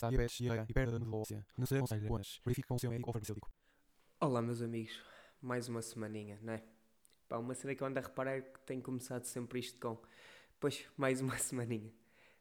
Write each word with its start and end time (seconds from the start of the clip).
Diabetes, 0.00 0.40
e 0.40 0.48
velocidade. 0.48 0.72
Não. 1.56 2.20
Verifique 2.44 2.68
com 2.68 2.74
o 2.74 2.78
seu 2.78 2.90
médico 2.90 3.12
farmacêutico. 3.12 3.50
Olá, 4.20 4.40
meus 4.40 4.62
amigos. 4.62 5.02
Mais 5.40 5.68
uma 5.68 5.82
semaninha, 5.82 6.38
não 6.42 6.54
é? 6.54 6.62
Pá, 7.28 7.38
uma 7.38 7.54
cena 7.54 7.74
que 7.74 7.82
eu 7.82 7.86
ando 7.86 7.98
a 7.98 8.02
reparar 8.02 8.36
é 8.36 8.40
que 8.40 8.60
tenho 8.60 8.80
começado 8.80 9.24
sempre 9.24 9.58
isto 9.58 9.78
com. 9.78 10.00
Pois, 10.58 10.86
mais 10.96 11.20
uma 11.20 11.36
semaninha. 11.38 11.92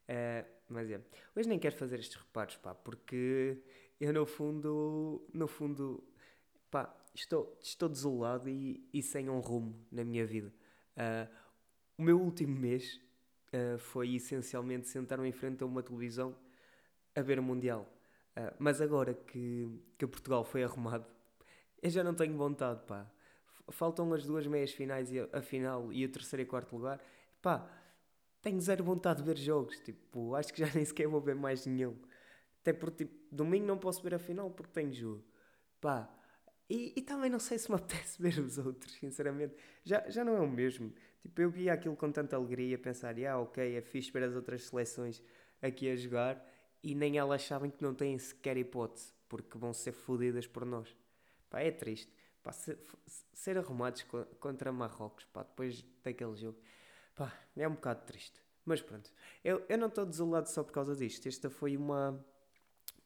Eh, 0.08 0.46
mas 0.70 0.90
é. 0.90 1.02
Hoje 1.36 1.50
nem 1.50 1.60
quero 1.60 1.76
fazer 1.76 2.00
estes 2.00 2.18
reparos, 2.18 2.58
pá, 2.58 2.74
porque 2.74 3.62
eu 4.00 4.14
no 4.14 4.26
fundo. 4.26 5.28
No 5.34 5.48
fundo. 5.48 6.04
Pá, 6.70 6.96
estou, 7.14 7.58
estou 7.62 7.90
desolado 7.90 8.48
e, 8.48 8.88
e 8.94 9.02
sem 9.02 9.30
um 9.30 9.40
rumo 9.40 9.76
na 9.92 10.04
minha 10.04 10.26
vida. 10.26 10.54
Eh, 10.96 11.28
o 11.98 12.04
meu 12.04 12.20
último 12.20 12.58
mês 12.58 13.02
eh, 13.52 13.78
foi 13.78 14.16
essencialmente 14.16 14.88
sentar-me 14.88 15.28
em 15.28 15.32
frente 15.32 15.64
a 15.64 15.66
uma 15.66 15.84
televisão 15.84 16.36
a 17.16 17.22
ver 17.22 17.40
o 17.40 17.44
Mundial. 17.44 17.88
Ah, 18.36 18.54
mas 18.60 18.82
agora 18.82 19.14
que, 19.14 19.68
que 19.98 20.08
Portugal 20.08 20.44
foi 20.44 20.64
arrumado, 20.64 21.06
eu 21.82 21.90
já 21.90 22.04
não 22.04 22.14
tenho 22.14 22.36
vontade, 22.38 22.82
pá. 22.86 23.10
Faltam 23.70 24.12
as 24.14 24.26
duas 24.26 24.46
meias 24.48 24.72
finais 24.72 25.12
e 25.12 25.20
a, 25.20 25.30
a 25.34 25.42
final 25.42 25.92
e 25.94 26.04
o 26.04 26.10
terceiro 26.10 26.44
e 26.44 26.46
quarto 26.46 26.76
lugar. 26.76 27.00
Pá, 27.42 27.68
tenho 28.42 28.60
zero 28.60 28.84
vontade 28.84 29.20
de 29.22 29.26
ver 29.26 29.38
jogos. 29.38 29.80
Tipo, 29.80 30.36
acho 30.36 30.54
que 30.54 30.60
já 30.60 30.72
nem 30.76 30.84
sequer 30.86 31.08
vou 31.08 31.22
ver 31.22 31.36
mais 31.36 31.66
nenhum. 31.66 31.96
Até 32.62 32.74
porque, 32.74 33.06
tipo, 33.06 33.20
domingo 33.32 33.66
não 33.66 33.78
posso 33.78 34.02
ver 34.04 34.16
a 34.16 34.20
final 34.20 34.50
porque 34.52 34.74
tenho 34.74 34.94
jogo. 34.94 35.24
Pá, 35.80 36.10
e, 36.70 36.94
e 36.96 37.02
também 37.02 37.30
não 37.30 37.40
sei 37.40 37.58
se 37.58 37.70
me 37.70 37.76
apetece 37.78 38.22
ver 38.22 38.40
os 38.40 38.58
outros, 38.58 38.94
sinceramente. 38.94 39.56
Já, 39.84 40.10
já 40.10 40.24
não 40.24 40.36
é 40.36 40.40
o 40.40 40.50
mesmo. 40.50 40.94
Tipo, 41.22 41.42
eu 41.42 41.50
via 41.50 41.74
aquilo 41.74 41.96
com 41.96 42.12
tanta 42.12 42.36
alegria, 42.36 42.78
pensar, 42.78 43.16
ah, 43.26 43.40
ok, 43.40 43.76
é 43.76 43.82
fixe 43.82 44.12
ver 44.12 44.24
as 44.24 44.36
outras 44.36 44.64
seleções 44.64 45.22
aqui 45.62 45.90
a 45.90 45.96
jogar 45.96 46.44
e 46.84 46.96
nem 46.96 47.18
elas 47.18 47.44
sabem 47.44 47.70
que 47.72 47.82
não 47.84 47.94
têm 47.94 48.18
sequer 48.18 48.58
hipótese, 48.58 49.14
porque 49.30 49.58
vão 49.58 49.74
ser 49.74 49.92
fodidas 49.92 50.48
por 50.48 50.66
nós. 50.66 50.96
Pá, 51.50 51.62
é 51.62 51.72
triste. 51.72 52.12
Pá, 52.44 52.52
ser, 52.52 52.80
ser 53.34 53.58
arrumados 53.58 54.04
co- 54.04 54.26
contra 54.40 54.72
Marrocos, 54.72 55.26
pá, 55.26 55.44
depois 55.44 55.86
daquele 56.04 56.36
jogo, 56.36 56.58
pá, 57.16 57.32
é 57.56 57.68
um 57.68 57.74
bocado 57.76 58.04
triste. 58.06 58.42
Mas 58.66 58.82
pronto, 58.82 59.12
eu, 59.44 59.64
eu 59.70 59.78
não 59.78 59.88
estou 59.88 60.06
desolado 60.06 60.50
só 60.50 60.64
por 60.64 60.72
causa 60.72 60.96
disto. 60.96 61.28
Esta 61.28 61.50
foi 61.50 61.78
uma, 61.78 62.24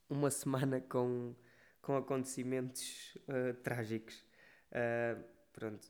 uma 0.10 0.32
semana 0.32 0.82
com, 0.82 1.36
com 1.82 1.98
acontecimentos 1.98 3.18
ah, 3.28 3.54
trágicos. 3.64 4.26
Ah, 4.72 5.18
pronto, 5.54 5.90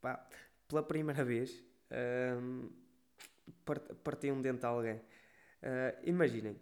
pá, 0.00 0.28
pela 0.68 0.82
primeira 0.82 1.24
vez, 1.24 1.64
part- 3.64 3.94
parti 4.02 4.30
um 4.30 4.40
dente 4.40 4.64
a 4.64 4.68
alguém. 4.68 5.00
Ah, 5.62 5.94
imaginem, 6.04 6.56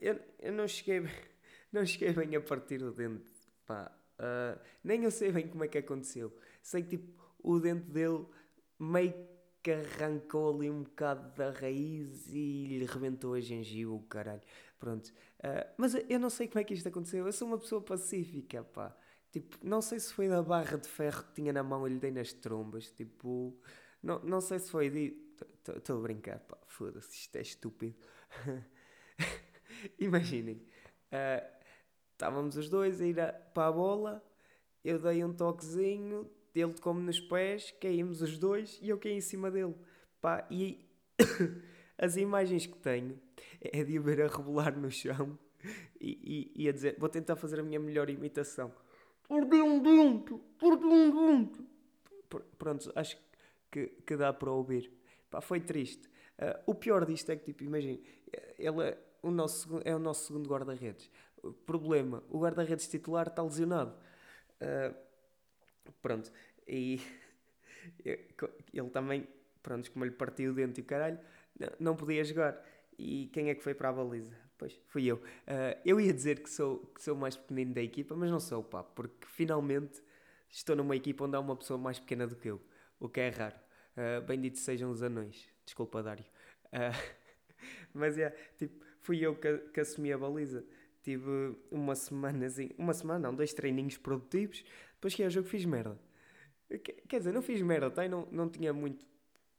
eu, 0.00 0.20
eu 0.38 0.52
não 0.52 0.66
cheguei 0.66 1.02
não 1.72 1.84
cheguei 1.84 2.12
bem 2.12 2.34
a 2.36 2.40
partir 2.40 2.82
o 2.82 2.92
dente, 2.92 3.30
pá. 3.66 3.92
Ah, 4.18 4.58
nem 4.82 5.04
eu 5.04 5.10
sei 5.10 5.30
bem 5.30 5.48
como 5.48 5.64
é 5.64 5.68
que 5.68 5.78
aconteceu. 5.78 6.36
Sei 6.62 6.82
que 6.82 6.96
tipo, 6.98 7.12
o 7.42 7.58
dente 7.60 7.86
dele 7.90 8.26
meio 8.78 9.14
que 9.62 9.70
arrancou 9.72 10.54
ali 10.54 10.70
um 10.70 10.82
bocado 10.82 11.34
da 11.36 11.50
raiz 11.50 12.26
e 12.28 12.66
lhe 12.78 12.84
rebentou 12.84 13.34
a 13.34 13.40
gengiva, 13.40 13.92
o 13.92 14.02
caralho. 14.02 14.42
Pronto. 14.78 15.12
Ah, 15.42 15.66
mas 15.76 15.94
eu 16.08 16.18
não 16.18 16.30
sei 16.30 16.48
como 16.48 16.60
é 16.60 16.64
que 16.64 16.74
isto 16.74 16.88
aconteceu. 16.88 17.26
Eu 17.26 17.32
sou 17.32 17.48
uma 17.48 17.58
pessoa 17.58 17.80
pacífica, 17.80 18.64
pá. 18.64 18.96
Tipo, 19.30 19.58
não 19.62 19.82
sei 19.82 20.00
se 20.00 20.12
foi 20.12 20.28
da 20.28 20.42
barra 20.42 20.78
de 20.78 20.88
ferro 20.88 21.22
que 21.24 21.34
tinha 21.34 21.52
na 21.52 21.62
mão 21.62 21.86
e 21.86 21.90
lhe 21.90 21.98
dei 21.98 22.10
nas 22.10 22.32
trombas. 22.32 22.90
Tipo, 22.90 23.56
não, 24.02 24.18
não 24.20 24.40
sei 24.40 24.58
se 24.58 24.70
foi 24.70 24.90
de. 24.90 25.16
Estou 25.76 25.98
a 25.98 26.02
brincar, 26.02 26.40
pá. 26.40 26.58
Foda-se, 26.66 27.14
isto 27.14 27.36
é 27.36 27.42
estúpido. 27.42 27.96
Imaginem, 29.98 30.60
ah, 31.12 31.44
estávamos 32.12 32.56
os 32.56 32.68
dois 32.68 33.00
a 33.00 33.06
ir 33.06 33.20
a- 33.20 33.32
para 33.32 33.68
a 33.68 33.72
bola, 33.72 34.24
eu 34.84 34.98
dei 34.98 35.24
um 35.24 35.32
toquezinho, 35.32 36.30
ele 36.54 36.72
tocou-me 36.72 37.02
nos 37.02 37.20
pés, 37.20 37.72
caímos 37.80 38.20
os 38.22 38.38
dois 38.38 38.78
e 38.82 38.88
eu 38.88 38.98
caí 38.98 39.12
em 39.12 39.20
cima 39.20 39.50
dele. 39.50 39.74
Pá, 40.20 40.46
e 40.50 40.84
as 41.98 42.16
imagens 42.16 42.66
que 42.66 42.76
tenho 42.78 43.18
é 43.60 43.84
de 43.84 43.98
o 43.98 44.02
ver 44.02 44.20
a 44.22 44.28
rebolar 44.28 44.76
no 44.78 44.90
chão 44.90 45.38
e, 46.00 46.50
e- 46.56 46.64
e 46.64 46.68
a 46.68 46.72
dizer: 46.72 46.96
Vou 46.98 47.08
tentar 47.08 47.36
fazer 47.36 47.60
a 47.60 47.62
minha 47.62 47.78
melhor 47.80 48.10
imitação. 48.10 48.72
Um 49.30 49.42
um 50.72 51.10
dente. 51.10 51.62
Pr- 52.28 52.42
Pronto, 52.58 52.92
acho 52.94 53.16
que, 53.70 53.86
que 54.06 54.16
dá 54.16 54.32
para 54.32 54.50
ouvir. 54.50 54.90
Pá, 55.30 55.40
foi 55.40 55.60
triste. 55.60 56.08
Ah, 56.38 56.60
o 56.66 56.74
pior 56.74 57.04
disto 57.04 57.30
é 57.30 57.36
que, 57.36 57.44
tipo, 57.46 57.64
imagina, 57.64 57.98
ele 58.58 58.82
é 58.84 58.98
o 59.22 59.30
nosso, 59.30 59.80
é 59.84 59.94
o 59.94 59.98
nosso 59.98 60.26
segundo 60.26 60.48
guarda-redes. 60.48 61.10
Problema, 61.66 62.22
o 62.28 62.40
guarda-redes 62.40 62.88
titular 62.88 63.28
está 63.28 63.42
lesionado. 63.42 63.94
Ah, 64.60 64.94
pronto, 66.02 66.30
e 66.66 67.00
ele 68.72 68.90
também, 68.90 69.26
pronto, 69.62 69.90
como 69.92 70.04
ele 70.04 70.12
partiu 70.12 70.52
o 70.52 70.54
dente 70.54 70.80
e 70.80 70.82
o 70.82 70.86
caralho, 70.86 71.18
não 71.78 71.96
podia 71.96 72.24
jogar. 72.24 72.62
E 72.98 73.28
quem 73.32 73.48
é 73.48 73.54
que 73.54 73.62
foi 73.62 73.74
para 73.74 73.90
a 73.90 73.92
baliza? 73.92 74.36
Pois, 74.56 74.80
fui 74.88 75.06
eu. 75.06 75.22
Ah, 75.46 75.76
eu 75.84 76.00
ia 76.00 76.12
dizer 76.12 76.42
que 76.42 76.50
sou, 76.50 76.78
que 76.94 77.02
sou 77.02 77.14
o 77.14 77.18
mais 77.18 77.36
pequenino 77.36 77.74
da 77.74 77.82
equipa, 77.82 78.14
mas 78.16 78.30
não 78.30 78.40
sou, 78.40 78.62
pá, 78.62 78.82
porque 78.82 79.26
finalmente 79.26 80.02
estou 80.50 80.74
numa 80.76 80.96
equipa 80.96 81.24
onde 81.24 81.36
há 81.36 81.40
uma 81.40 81.56
pessoa 81.56 81.78
mais 81.78 81.98
pequena 81.98 82.26
do 82.26 82.36
que 82.36 82.48
eu, 82.48 82.60
o 82.98 83.08
que 83.08 83.20
é 83.20 83.28
raro. 83.30 83.56
Ah, 83.96 84.20
bendito 84.20 84.58
sejam 84.58 84.90
os 84.90 85.02
anões. 85.02 85.48
Desculpa, 85.64 86.02
Dário. 86.02 86.24
Ah, 86.72 86.90
mas 87.94 88.18
é, 88.18 88.30
tipo, 88.56 88.84
fui 89.08 89.24
eu 89.24 89.34
que, 89.34 89.56
que 89.72 89.80
assumi 89.80 90.12
a 90.12 90.18
baliza. 90.18 90.62
Tive 91.02 91.56
uma 91.70 91.94
semana 91.94 92.44
assim, 92.44 92.70
uma 92.76 92.92
semana, 92.92 93.20
não, 93.28 93.34
dois 93.34 93.54
treininhos 93.54 93.96
produtivos. 93.96 94.62
Depois 94.92 95.14
que 95.14 95.24
ao 95.24 95.30
jogo 95.30 95.48
fiz 95.48 95.64
merda. 95.64 95.98
Que- 96.84 96.92
Quer 97.08 97.18
dizer, 97.18 97.32
não 97.32 97.40
fiz 97.40 97.62
merda, 97.62 97.90
tá? 97.90 98.06
Não, 98.06 98.28
não 98.30 98.50
tinha 98.50 98.70
muito 98.72 99.06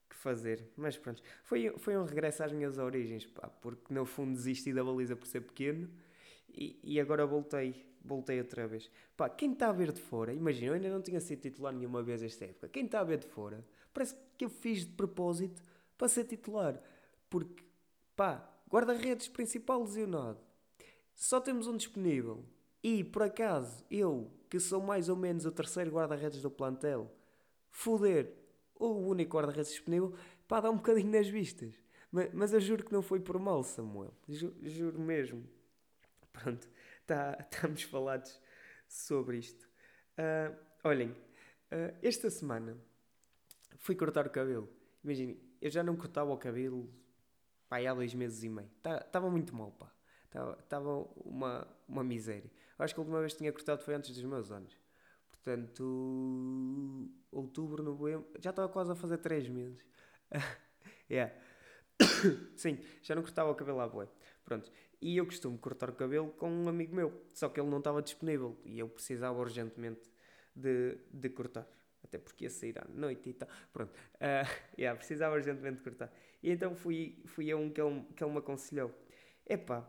que 0.10 0.16
fazer. 0.16 0.72
Mas 0.78 0.98
pronto, 0.98 1.22
foi, 1.44 1.74
foi 1.80 1.98
um 1.98 2.04
regresso 2.06 2.44
às 2.44 2.52
minhas 2.52 2.78
origens, 2.78 3.26
pá, 3.26 3.48
porque 3.50 3.92
no 3.94 4.06
fundo 4.06 4.34
desisti 4.34 4.72
da 4.74 4.84
baliza 4.84 5.16
por 5.16 5.26
ser 5.28 5.42
pequeno 5.42 5.90
e, 6.50 6.80
e 6.84 7.00
agora 7.00 7.26
voltei, 7.26 7.76
voltei 8.04 8.40
outra 8.40 8.68
vez. 8.68 8.92
Pá, 9.18 9.30
quem 9.30 9.54
está 9.54 9.70
a 9.70 9.74
ver 9.74 9.92
de 9.92 10.02
fora, 10.02 10.34
imagina, 10.34 10.68
eu 10.68 10.74
ainda 10.76 10.90
não 10.90 11.02
tinha 11.02 11.20
sido 11.20 11.42
titular 11.42 11.74
nenhuma 11.74 12.04
vez 12.04 12.22
esta 12.24 12.46
época. 12.46 12.70
Quem 12.70 12.86
está 12.86 13.00
a 13.00 13.04
ver 13.04 13.20
de 13.20 13.28
fora, 13.28 13.66
parece 13.94 14.16
que 14.38 14.46
eu 14.46 14.50
fiz 14.50 14.86
de 14.86 14.92
propósito 14.94 15.64
para 15.98 16.08
ser 16.08 16.26
titular. 16.26 16.80
Porque, 17.30 17.64
pá, 18.16 18.48
guarda-redes 18.72 19.28
principal 19.28 19.82
lesionado. 19.84 20.40
Só 21.16 21.40
temos 21.40 21.68
um 21.68 21.78
disponível. 21.78 22.46
E, 22.84 23.04
por 23.04 23.24
acaso, 23.24 23.84
eu, 23.92 24.32
que 24.50 24.60
sou 24.60 24.82
mais 24.82 25.10
ou 25.10 25.16
menos 25.16 25.46
o 25.46 25.52
terceiro 25.52 25.92
guarda-redes 25.92 26.42
do 26.42 26.50
plantel, 26.50 27.12
foder 27.72 28.34
o 28.76 28.88
único 28.90 29.36
guarda-redes 29.38 29.72
disponível, 29.72 30.14
pá, 30.48 30.62
dá 30.62 30.70
um 30.72 30.78
bocadinho 30.78 31.12
nas 31.12 31.28
vistas. 31.28 31.74
Mas, 32.12 32.34
mas 32.34 32.54
eu 32.54 32.60
juro 32.62 32.84
que 32.86 32.94
não 32.94 33.02
foi 33.02 33.20
por 33.20 33.38
mal, 33.40 33.64
Samuel. 33.64 34.14
Ju- 34.28 34.56
juro 34.64 35.00
mesmo. 35.00 35.44
Pronto, 36.32 36.68
tá, 37.06 37.38
estamos 37.52 37.84
falados 37.84 38.40
sobre 38.88 39.38
isto. 39.38 39.68
Ah, 40.18 40.54
olhem, 40.84 41.16
ah, 41.72 41.94
esta 42.02 42.30
semana 42.30 42.78
fui 43.78 43.96
cortar 43.96 44.28
o 44.28 44.30
cabelo. 44.30 44.70
Imaginem, 45.04 45.40
eu 45.62 45.70
já 45.70 45.84
não 45.84 45.96
cortava 45.96 46.32
o 46.32 46.38
cabelo 46.38 46.90
pá, 47.70 47.78
há 47.80 47.94
dois 47.94 48.14
meses 48.14 48.44
e 48.44 48.50
meio. 48.50 48.70
Estava 49.06 49.30
muito 49.30 49.56
mal, 49.56 49.72
pá. 49.72 49.92
Estava 50.60 51.08
uma, 51.24 51.68
uma 51.88 52.04
miséria. 52.04 52.52
Acho 52.78 52.94
que 52.94 53.00
a 53.00 53.04
última 53.04 53.20
vez 53.20 53.34
que 53.34 53.40
tinha 53.40 53.52
cortado 53.52 53.82
foi 53.84 53.94
antes 53.96 54.14
dos 54.14 54.24
meus 54.24 54.52
anos. 54.52 54.76
Portanto, 55.32 57.10
outubro, 57.32 57.84
novembro. 57.84 58.28
Já 58.40 58.50
estava 58.50 58.70
quase 58.70 58.92
a 58.92 58.96
fazer 58.96 59.18
três 59.18 59.48
meses. 59.48 59.84
yeah. 61.10 61.34
Sim, 62.56 62.80
já 63.02 63.16
não 63.16 63.22
cortava 63.22 63.52
o 63.52 63.56
cabelo 63.56 63.80
à 63.80 63.88
boa. 63.88 64.12
Pronto. 64.44 64.72
E 65.02 65.18
eu 65.18 65.26
costumo 65.26 65.58
cortar 65.58 65.90
o 65.90 65.94
cabelo 65.94 66.30
com 66.32 66.50
um 66.50 66.68
amigo 66.68 66.96
meu. 66.96 67.26
Só 67.34 67.50
que 67.50 67.60
ele 67.60 67.70
não 67.70 67.80
estava 67.80 68.02
disponível. 68.02 68.58
E 68.64 68.80
eu 68.80 68.88
precisava 68.90 69.40
urgentemente 69.40 70.12
de, 70.56 70.98
de 71.12 71.30
cortar. 71.30 71.68
Até 72.04 72.18
porque 72.18 72.46
ia 72.46 72.50
sair 72.50 72.78
à 72.80 72.86
noite 72.88 73.30
e 73.30 73.34
tal. 73.34 73.50
Pronto. 73.74 73.94
Ah, 74.20 74.44
yeah, 74.78 74.98
precisava 74.98 75.36
urgentemente 75.36 75.78
de 75.78 75.84
cortar. 75.84 76.12
E 76.42 76.52
então 76.52 76.76
fui, 76.76 77.22
fui 77.26 77.52
a 77.52 77.58
um 77.58 77.70
que 77.70 77.82
ele, 77.82 78.06
que 78.16 78.24
ele 78.24 78.32
me 78.32 78.40
aconselhou. 78.40 78.94
Epá, 79.48 79.88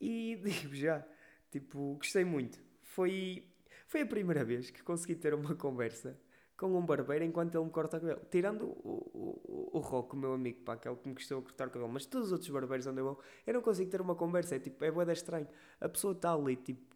E 0.00 0.36
digo 0.42 0.74
já, 0.74 1.04
tipo, 1.50 1.94
gostei 1.96 2.24
muito. 2.24 2.58
Foi, 2.82 3.46
foi 3.86 4.02
a 4.02 4.06
primeira 4.06 4.44
vez 4.44 4.70
que 4.70 4.82
consegui 4.82 5.14
ter 5.16 5.34
uma 5.34 5.54
conversa 5.54 6.18
com 6.56 6.78
um 6.78 6.84
barbeiro 6.86 7.24
enquanto 7.24 7.54
ele 7.56 7.64
me 7.64 7.70
corta 7.70 7.96
o 7.98 8.00
cabelo. 8.00 8.20
Tirando 8.30 8.64
o, 8.66 9.70
o, 9.72 9.78
o 9.78 9.80
Rock, 9.80 10.14
o 10.14 10.18
meu 10.18 10.32
amigo, 10.34 10.60
pá, 10.64 10.76
que 10.76 10.88
é 10.88 10.90
o 10.90 10.96
que 10.96 11.08
me 11.08 11.14
gostou 11.14 11.38
a 11.38 11.42
cortar 11.42 11.68
o 11.68 11.70
cabelo. 11.70 11.92
Mas 11.92 12.06
todos 12.06 12.28
os 12.28 12.32
outros 12.32 12.50
barbeiros 12.50 12.86
onde 12.86 13.00
eu 13.00 13.04
vou, 13.04 13.20
eu 13.46 13.54
não 13.54 13.62
consigo 13.62 13.90
ter 13.90 14.00
uma 14.00 14.14
conversa. 14.14 14.56
É 14.56 14.58
tipo, 14.58 14.84
é 14.84 14.90
boeda 14.90 15.12
estranho. 15.12 15.48
A 15.80 15.88
pessoa 15.88 16.12
está 16.12 16.32
ali, 16.32 16.56
tipo, 16.56 16.94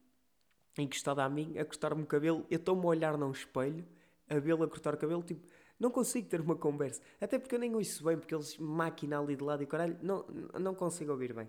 encostada 0.78 1.24
a 1.24 1.28
mim, 1.28 1.58
a 1.58 1.64
cortar-me 1.64 2.02
o 2.02 2.06
cabelo. 2.06 2.46
Eu 2.50 2.56
estou-me 2.58 2.82
a 2.84 2.88
olhar 2.88 3.18
num 3.18 3.30
espelho, 3.32 3.84
a 4.28 4.38
vê-lo 4.38 4.62
a 4.64 4.68
cortar 4.68 4.94
o 4.94 4.98
cabelo, 4.98 5.22
tipo, 5.22 5.46
não 5.78 5.90
consigo 5.90 6.28
ter 6.28 6.40
uma 6.40 6.56
conversa. 6.56 7.00
Até 7.20 7.38
porque 7.38 7.54
eu 7.54 7.58
nem 7.58 7.74
ouço 7.74 8.04
bem, 8.04 8.18
porque 8.18 8.34
eles 8.34 8.56
máquina 8.58 9.18
ali 9.18 9.36
de 9.36 9.44
lado 9.44 9.62
e 9.62 9.66
caralho, 9.66 9.96
não, 10.02 10.26
não 10.58 10.74
consigo 10.74 11.12
ouvir 11.12 11.32
bem. 11.32 11.48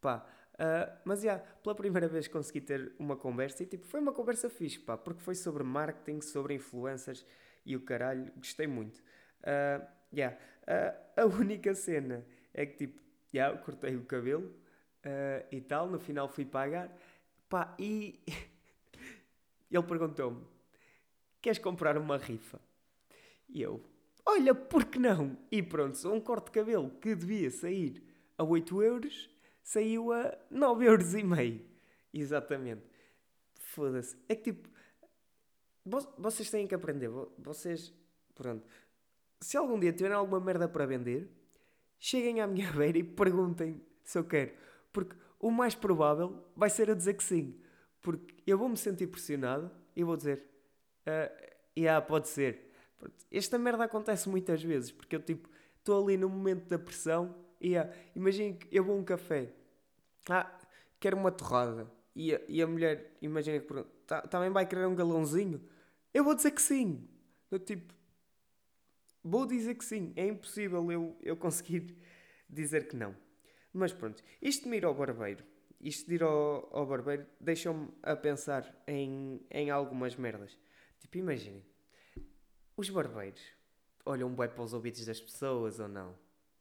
Pá, 0.00 0.24
uh, 0.54 0.98
mas 1.04 1.22
já, 1.22 1.32
yeah, 1.32 1.52
pela 1.62 1.74
primeira 1.74 2.08
vez 2.08 2.28
consegui 2.28 2.60
ter 2.60 2.92
uma 2.98 3.16
conversa 3.16 3.62
e 3.62 3.66
tipo, 3.66 3.86
foi 3.86 4.00
uma 4.00 4.12
conversa 4.12 4.48
fixe, 4.48 4.78
pá, 4.78 4.96
porque 4.96 5.20
foi 5.20 5.34
sobre 5.34 5.64
marketing, 5.64 6.20
sobre 6.20 6.54
influencers 6.54 7.24
e 7.64 7.74
o 7.74 7.80
caralho, 7.80 8.30
gostei 8.36 8.66
muito. 8.66 8.98
Uh, 9.40 9.84
yeah. 10.12 10.36
Uh, 10.62 11.22
a 11.22 11.26
única 11.26 11.74
cena 11.74 12.24
é 12.52 12.66
que 12.66 12.76
tipo, 12.76 13.00
já, 13.32 13.46
yeah, 13.46 13.62
cortei 13.62 13.96
o 13.96 14.04
cabelo 14.04 14.46
uh, 14.46 15.46
e 15.50 15.60
tal, 15.60 15.88
no 15.88 15.98
final 15.98 16.28
fui 16.28 16.44
pagar, 16.44 16.94
pá, 17.48 17.74
e 17.78 18.20
ele 19.70 19.82
perguntou-me: 19.82 20.44
Queres 21.40 21.58
comprar 21.58 21.98
uma 21.98 22.16
rifa? 22.16 22.60
E 23.48 23.62
eu, 23.62 23.82
olha, 24.26 24.54
por 24.54 24.84
que 24.84 24.98
não? 24.98 25.36
E 25.50 25.62
pronto, 25.62 25.96
um 26.12 26.20
corte 26.20 26.46
de 26.46 26.52
cabelo 26.52 26.90
que 27.00 27.14
devia 27.14 27.50
sair 27.50 28.02
a 28.36 28.44
8 28.44 28.82
euros, 28.82 29.30
saiu 29.62 30.12
a 30.12 30.36
9 30.50 30.86
euros 30.86 31.14
e 31.14 31.22
meio. 31.22 31.64
Exatamente. 32.12 32.82
Foda-se. 33.58 34.16
É 34.28 34.34
que 34.34 34.52
tipo, 34.52 34.68
vocês 36.18 36.50
têm 36.50 36.66
que 36.66 36.74
aprender. 36.74 37.10
Vocês, 37.38 37.92
pronto. 38.34 38.64
Se 39.40 39.56
algum 39.56 39.78
dia 39.78 39.92
tiverem 39.92 40.16
alguma 40.16 40.40
merda 40.40 40.68
para 40.68 40.86
vender, 40.86 41.28
cheguem 41.98 42.40
à 42.40 42.46
minha 42.46 42.70
beira 42.72 42.98
e 42.98 43.04
perguntem 43.04 43.80
se 44.02 44.18
eu 44.18 44.24
quero. 44.24 44.52
Porque 44.92 45.16
o 45.38 45.50
mais 45.50 45.74
provável 45.74 46.42
vai 46.56 46.70
ser 46.70 46.90
a 46.90 46.94
dizer 46.94 47.14
que 47.14 47.24
sim. 47.24 47.60
Porque 48.00 48.34
eu 48.46 48.56
vou 48.56 48.68
me 48.68 48.76
sentir 48.76 49.06
pressionado 49.06 49.70
e 49.96 50.04
vou 50.04 50.16
dizer: 50.16 50.44
uh, 51.06 51.52
yeah, 51.76 52.04
pode 52.04 52.28
ser. 52.28 52.70
Esta 53.30 53.58
merda 53.58 53.84
acontece 53.84 54.28
muitas 54.28 54.62
vezes. 54.62 54.90
Porque 54.90 55.16
eu, 55.16 55.22
tipo, 55.22 55.48
estou 55.78 56.02
ali 56.02 56.16
no 56.16 56.28
momento 56.28 56.68
da 56.68 56.78
pressão 56.78 57.34
e 57.60 57.68
yeah, 57.68 57.90
imagina 58.14 58.56
que 58.56 58.68
eu 58.70 58.84
vou 58.84 58.96
a 58.96 58.98
um 58.98 59.04
café. 59.04 59.52
Ah, 60.28 60.58
quero 61.00 61.16
uma 61.16 61.30
torrada. 61.30 61.90
E 62.14 62.34
a, 62.34 62.40
e 62.46 62.62
a 62.62 62.66
mulher, 62.66 63.16
imagina 63.20 63.58
que 63.58 63.66
pergunta: 63.66 63.90
tá, 64.06 64.22
também 64.22 64.50
vai 64.50 64.66
querer 64.66 64.86
um 64.86 64.94
galãozinho? 64.94 65.60
Eu 66.12 66.24
vou 66.24 66.34
dizer 66.34 66.50
que 66.52 66.62
sim. 66.62 67.08
Eu, 67.50 67.58
tipo, 67.58 67.92
vou 69.22 69.46
dizer 69.46 69.74
que 69.74 69.84
sim. 69.84 70.12
É 70.16 70.26
impossível 70.26 70.90
eu, 70.92 71.16
eu 71.22 71.36
conseguir 71.36 71.96
dizer 72.48 72.88
que 72.88 72.96
não. 72.96 73.16
Mas 73.72 73.92
pronto, 73.92 74.22
isto 74.40 74.64
de 74.64 74.68
me 74.68 74.76
ir 74.76 74.84
ao 74.84 74.94
barbeiro, 74.94 75.44
isto 75.80 76.08
de 76.08 76.14
ir 76.14 76.22
ao, 76.22 76.68
ao 76.70 76.86
barbeiro, 76.86 77.26
deixou-me 77.40 77.88
a 78.02 78.14
pensar 78.14 78.72
em, 78.86 79.40
em 79.50 79.70
algumas 79.70 80.14
merdas. 80.14 80.56
Tipo, 81.00 81.18
imaginem, 81.18 81.64
os 82.76 82.90
barbeiros 82.90 83.42
olham 84.04 84.28
bem 84.34 84.48
para 84.48 84.62
os 84.62 84.72
ouvidos 84.72 85.04
das 85.06 85.20
pessoas 85.20 85.80
ou 85.80 85.88
não? 85.88 86.14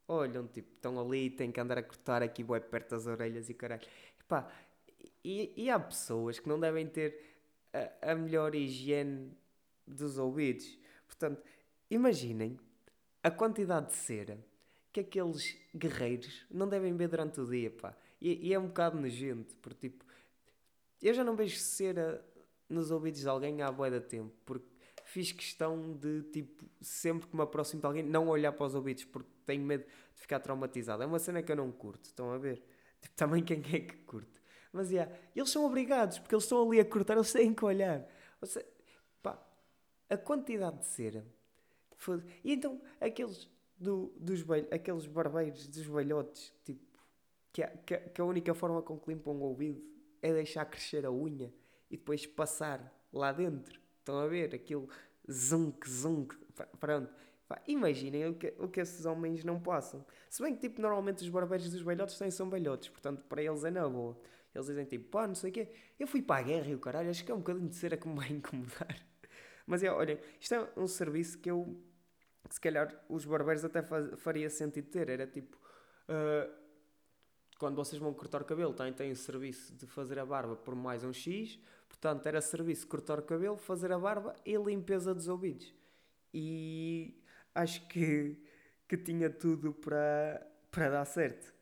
Olham, 0.08 0.48
tipo, 0.48 0.72
estão 0.74 1.00
ali, 1.00 1.30
têm 1.30 1.52
que 1.52 1.60
andar 1.60 1.78
a 1.78 1.84
cortar 1.84 2.22
aqui 2.22 2.44
bem 2.44 2.60
perto 2.62 2.92
das 2.92 3.08
orelhas 3.08 3.50
e 3.50 3.54
caralho. 3.54 3.82
Epá, 4.20 4.52
e, 5.24 5.54
e 5.56 5.70
há 5.70 5.80
pessoas 5.80 6.40
que 6.40 6.48
não 6.48 6.60
devem 6.60 6.88
ter 6.88 7.20
a, 7.74 8.12
a 8.12 8.16
melhor 8.16 8.54
higiene 8.54 9.32
dos 9.88 10.18
ouvidos. 10.18 10.78
Portanto, 11.08 11.42
imaginem 11.90 12.60
a 13.22 13.32
quantidade 13.32 13.88
de 13.88 13.94
cera 13.94 14.38
que 14.92 15.00
aqueles 15.00 15.58
guerreiros 15.76 16.46
não 16.52 16.68
devem 16.68 16.96
ver 16.96 17.08
durante 17.08 17.40
o 17.42 17.46
dia, 17.46 17.72
pá. 17.72 17.96
E, 18.22 18.50
e 18.50 18.54
é 18.54 18.60
um 18.60 18.68
bocado 18.68 19.00
nojento, 19.00 19.56
porque 19.62 19.90
tipo, 19.90 20.06
eu 21.02 21.14
já 21.14 21.24
não 21.24 21.36
vejo 21.36 21.58
cera 21.58 22.24
nos 22.70 22.92
ouvidos 22.92 23.22
de 23.22 23.28
alguém 23.28 23.62
há 23.62 23.72
boa 23.72 23.90
da 23.90 24.00
tempo, 24.00 24.34
porque 24.46 24.73
fiz 25.14 25.32
questão 25.32 25.94
de, 25.94 26.24
tipo, 26.24 26.66
sempre 26.82 27.28
que 27.28 27.36
me 27.36 27.44
aproximo 27.44 27.80
de 27.80 27.86
alguém, 27.86 28.04
não 28.04 28.28
olhar 28.28 28.52
para 28.52 28.66
os 28.66 28.74
ouvidos, 28.74 29.06
porque 29.06 29.30
tenho 29.46 29.64
medo 29.64 29.86
de 29.86 30.22
ficar 30.22 30.40
traumatizado. 30.40 31.04
É 31.04 31.06
uma 31.06 31.20
cena 31.20 31.44
que 31.44 31.52
eu 31.52 31.56
não 31.56 31.72
curto, 31.72 32.06
estão 32.06 32.32
a 32.32 32.38
ver? 32.40 32.64
Tipo, 33.00 33.16
também 33.16 33.44
quem 33.44 33.60
é 33.60 33.80
que 33.80 33.96
curte. 33.98 34.42
Mas, 34.72 34.90
yeah, 34.90 35.14
eles 35.36 35.52
são 35.52 35.66
obrigados, 35.66 36.18
porque 36.18 36.34
eles 36.34 36.46
estão 36.46 36.68
ali 36.68 36.80
a 36.80 36.86
cortar, 36.86 37.14
eles 37.14 37.32
têm 37.32 37.54
que 37.54 37.64
olhar. 37.64 38.08
Ou 38.42 38.48
seja, 38.48 38.66
a 40.10 40.18
quantidade 40.18 40.80
de 40.80 40.86
cera. 40.86 41.26
E 42.44 42.54
então, 42.54 42.82
aqueles, 43.00 43.50
do, 43.78 44.14
dos 44.18 44.44
aqueles 44.72 45.06
barbeiros 45.06 45.68
dos 45.68 45.86
velhotes, 45.86 46.54
tipo, 46.66 47.00
que 47.52 47.62
a, 47.64 47.68
que, 47.68 47.98
que 47.98 48.20
a 48.20 48.26
única 48.26 48.54
forma 48.54 48.82
com 48.82 49.00
que 49.00 49.12
limpam 49.12 49.32
o 49.32 49.42
ouvido 49.42 49.82
é 50.22 50.34
deixar 50.34 50.66
crescer 50.66 51.06
a 51.06 51.12
unha 51.12 51.54
e 51.90 51.98
depois 51.98 52.26
passar 52.26 52.92
lá 53.12 53.32
dentro. 53.32 53.83
Estão 54.04 54.20
a 54.20 54.28
ver? 54.28 54.54
Aquilo 54.54 54.90
zunk, 55.32 55.90
zunk. 55.90 56.36
Pronto. 56.78 57.10
Imaginem 57.68 58.28
o 58.28 58.34
que, 58.34 58.54
o 58.60 58.68
que 58.68 58.82
esses 58.82 59.06
homens 59.06 59.44
não 59.44 59.60
passam. 59.60 60.06
Se 60.30 60.42
bem 60.42 60.56
que, 60.56 60.62
tipo, 60.62 60.82
normalmente 60.82 61.24
os 61.24 61.30
barbeiros 61.30 61.70
dos 61.70 61.82
velhotes 61.82 62.18
têm 62.18 62.30
são 62.32 62.50
velhotes, 62.50 62.90
portanto, 62.90 63.24
para 63.26 63.42
eles 63.42 63.64
é 63.64 63.72
na 63.72 63.88
boa. 63.88 64.20
Eles 64.54 64.68
dizem, 64.68 64.86
tipo, 64.86 65.10
pá, 65.10 65.28
não 65.28 65.36
sei 65.36 65.52
o 65.52 65.54
quê. 65.54 65.70
Eu 66.00 66.08
fui 66.08 66.22
para 66.22 66.42
a 66.42 66.44
guerra 66.44 66.68
e 66.68 66.76
o 66.76 66.80
caralho, 66.80 67.10
acho 67.10 67.24
que 67.24 67.32
é 67.32 67.36
um 67.36 67.40
bocadinho 67.40 67.70
de 67.70 67.76
cera 67.76 67.96
que 67.96 68.08
me 68.08 68.16
vai 68.16 68.30
incomodar. 68.30 68.96
Mas 69.66 69.84
é, 69.84 69.92
olhem, 69.92 70.20
isto 70.40 70.54
é 70.54 70.68
um 70.76 70.88
serviço 70.88 71.38
que 71.40 71.50
eu, 71.50 71.80
se 72.50 72.60
calhar, 72.60 72.94
os 73.08 73.24
barbeiros 73.24 73.64
até 73.64 73.82
faz, 73.82 74.20
faria 74.20 74.50
sentido 74.50 74.90
ter. 74.90 75.10
Era 75.10 75.28
tipo, 75.28 75.56
uh, 76.10 76.52
quando 77.58 77.76
vocês 77.76 78.02
vão 78.02 78.14
cortar 78.14 78.42
o 78.42 78.46
cabelo, 78.46 78.74
têm, 78.74 78.92
têm 78.92 79.12
o 79.12 79.16
serviço 79.16 79.74
de 79.74 79.88
fazer 79.88 80.20
a 80.20 80.26
barba 80.26 80.56
por 80.56 80.76
mais 80.76 81.04
um 81.04 81.14
X. 81.14 81.60
Portanto, 81.94 82.26
era 82.28 82.42
serviço 82.42 82.88
cortar 82.88 83.20
o 83.20 83.24
cabelo, 83.24 83.58
fazer 83.58 83.92
a 83.92 84.00
barba 84.00 84.36
e 84.46 84.56
limpeza 84.58 85.14
dos 85.14 85.28
ouvidos. 85.28 85.74
E 86.34 87.22
acho 87.54 87.88
que, 87.88 88.38
que 88.88 88.98
tinha 88.98 89.30
tudo 89.30 89.74
para, 89.74 90.46
para 90.72 90.90
dar 90.90 91.06
certo. 91.06 91.54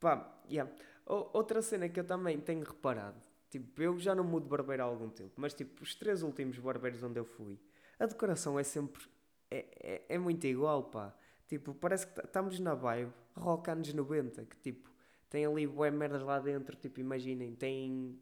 Pá, 0.00 0.42
yeah. 0.50 0.70
Outra 1.06 1.62
cena 1.62 1.88
que 1.88 2.00
eu 2.00 2.04
também 2.04 2.40
tenho 2.40 2.64
reparado 2.64 3.20
Tipo, 3.50 3.82
eu 3.82 3.98
já 3.98 4.14
não 4.14 4.22
mudo 4.22 4.48
barbeiro 4.48 4.82
há 4.84 4.86
algum 4.86 5.08
tempo, 5.10 5.32
mas 5.36 5.52
tipo, 5.52 5.82
os 5.82 5.94
três 5.96 6.22
últimos 6.22 6.56
barbeiros 6.58 7.02
onde 7.02 7.18
eu 7.18 7.24
fui, 7.24 7.58
a 7.98 8.06
decoração 8.06 8.58
é 8.58 8.62
sempre. 8.62 9.02
É, 9.50 9.66
é, 9.82 10.14
é 10.14 10.18
muito 10.18 10.46
igual, 10.46 10.84
pá. 10.84 11.12
Tipo, 11.48 11.74
parece 11.74 12.06
que 12.06 12.20
estamos 12.20 12.60
na 12.60 12.74
vibe 12.74 13.12
rock 13.36 13.68
anos 13.70 13.92
90, 13.92 14.44
que 14.44 14.56
tipo, 14.58 14.88
tem 15.28 15.44
ali 15.44 15.66
bué 15.66 15.90
merdas 15.90 16.22
lá 16.22 16.38
dentro, 16.38 16.76
tipo, 16.76 17.00
imaginem, 17.00 17.56
tem 17.56 18.20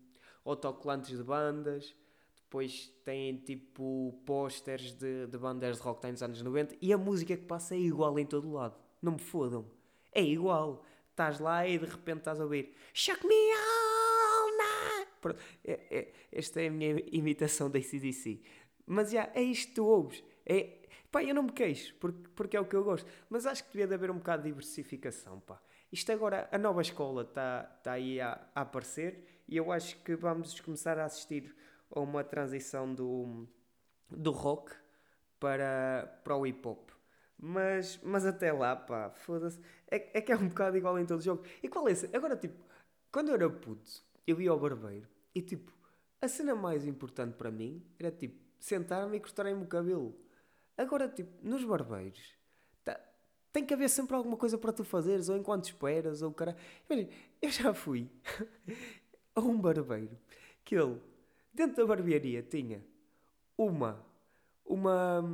autocolantes 0.49 1.17
de 1.17 1.23
bandas, 1.23 1.95
depois 2.37 2.89
tem 3.05 3.37
tipo 3.37 4.21
pósteres 4.25 4.93
de, 4.93 5.27
de 5.27 5.39
bandas 5.39 5.77
de 5.77 5.83
rock 5.83 6.07
nos 6.11 6.23
anos 6.23 6.41
90 6.41 6.77
e 6.81 6.93
a 6.93 6.99
música 6.99 7.37
que 7.37 7.45
passa 7.45 7.75
é 7.75 7.79
igual 7.79 8.19
em 8.19 8.25
todo 8.25 8.51
lado. 8.51 8.77
Não 9.03 9.13
me 9.13 9.19
fodam. 9.19 9.67
É 10.13 10.23
igual. 10.23 10.85
Estás 11.11 11.41
lá 11.41 11.67
e 11.67 11.79
de 11.79 11.85
repente 11.85 12.19
estás 12.19 12.41
a 12.41 12.45
ouvir 12.45 12.75
Shock 12.95 13.27
Me 13.27 13.35
Out! 13.35 13.89
Pronto, 15.21 15.39
é, 15.65 15.73
é, 15.91 16.13
esta 16.33 16.63
é 16.63 16.69
a 16.69 16.71
minha 16.71 17.03
imitação 17.13 17.71
da 17.71 17.79
ACDC. 17.79 18.41
Mas 18.87 19.11
já, 19.11 19.31
é 19.35 19.43
isto 19.43 19.69
que 19.69 19.75
tu 19.75 19.85
ouves. 19.85 20.23
É, 20.47 20.79
pá, 21.11 21.23
eu 21.23 21.35
não 21.35 21.43
me 21.43 21.53
queixo, 21.53 21.95
porque, 21.97 22.29
porque 22.35 22.57
é 22.57 22.61
o 22.61 22.65
que 22.65 22.77
eu 22.77 22.85
gosto. 22.85 23.11
Mas 23.29 23.47
acho 23.47 23.65
que 23.65 23.73
devia 23.73 23.87
de 23.87 23.95
haver 23.95 24.11
um 24.11 24.19
bocado 24.19 24.43
de 24.43 24.49
diversificação, 24.49 25.41
pá. 25.41 25.61
Isto 25.91 26.13
agora, 26.13 26.49
a 26.53 26.59
nova 26.59 26.83
escola 26.83 27.23
está 27.23 27.63
tá 27.83 27.93
aí 27.93 28.21
a, 28.21 28.41
a 28.55 28.61
aparecer 28.61 29.38
e 29.49 29.57
eu 29.57 29.73
acho 29.73 29.97
que 30.03 30.15
vamos 30.15 30.61
começar 30.61 30.99
a 30.99 31.07
assistir 31.07 31.55
a 31.91 32.01
uma 32.01 32.23
transição 32.23 32.95
do, 32.95 33.49
do 34.11 34.31
rock 34.31 34.73
para, 35.41 36.21
para 36.23 36.37
o 36.37 36.47
hip 36.47 36.67
hop. 36.67 36.91
Mas, 37.39 37.99
mas 38.03 38.27
até 38.27 38.53
lá, 38.53 38.77
pá, 38.77 39.11
foda-se. 39.11 39.59
É, 39.91 40.19
é 40.19 40.21
que 40.21 40.33
é 40.33 40.37
um 40.37 40.49
bocado 40.49 40.77
igual 40.77 40.99
em 40.99 41.07
todo 41.07 41.23
jogo. 41.23 41.45
E 41.63 41.69
qual 41.69 41.89
é 41.89 41.93
esse? 41.93 42.15
Agora, 42.15 42.37
tipo, 42.37 42.63
quando 43.11 43.29
eu 43.29 43.35
era 43.35 43.49
puto, 43.49 43.91
eu 44.27 44.41
ia 44.41 44.51
ao 44.51 44.59
barbeiro 44.59 45.09
e 45.35 45.41
tipo, 45.41 45.73
a 46.21 46.29
cena 46.29 46.55
mais 46.55 46.85
importante 46.85 47.35
para 47.35 47.51
mim 47.51 47.83
era 47.99 48.11
tipo, 48.11 48.39
sentar-me 48.59 49.17
e 49.17 49.21
cortarem-me 49.21 49.63
o 49.63 49.67
cabelo. 49.67 50.15
Agora, 50.77 51.09
tipo, 51.09 51.31
nos 51.43 51.65
barbeiros, 51.65 52.35
tá, 52.85 53.01
tem 53.53 53.65
que 53.65 53.73
haver 53.73 53.89
sempre 53.89 54.15
alguma 54.15 54.37
coisa 54.37 54.59
para 54.59 54.73
tu 54.73 54.85
fazeres, 54.85 55.29
ou 55.29 55.37
enquanto 55.37 55.65
esperas, 55.65 56.23
ou 56.23 56.33
cara. 56.33 56.57
Eu 57.41 57.51
já 57.51 57.73
fui 57.73 58.11
a 59.47 59.51
um 59.51 59.61
barbeiro 59.61 60.17
que 60.65 60.77
ele, 60.77 61.01
dentro 61.53 61.77
da 61.77 61.87
barbearia, 61.87 62.43
tinha 62.43 62.85
uma. 63.57 64.05
Uma. 64.65 65.25